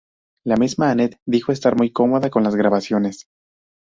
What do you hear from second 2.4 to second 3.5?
las grabaciones.